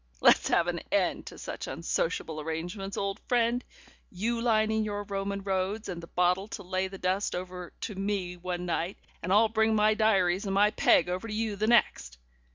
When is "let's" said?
0.19-0.47